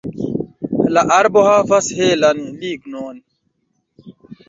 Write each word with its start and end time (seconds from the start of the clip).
La 0.95 1.03
arbo 1.17 1.45
havas 1.49 1.91
helan 2.01 2.43
lignon. 2.65 3.25